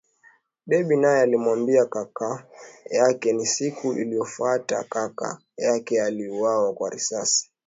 [0.67, 2.47] Debby naye alimwambia kaka
[2.89, 7.51] yake na siku iliyofuata kaka yake aliuawa kwa risasi